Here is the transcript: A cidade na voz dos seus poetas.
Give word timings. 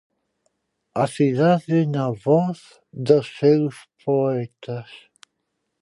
A 1.03 1.05
cidade 1.15 1.75
na 1.95 2.07
voz 2.27 2.57
dos 3.07 3.25
seus 3.39 3.75
poetas. 4.03 4.89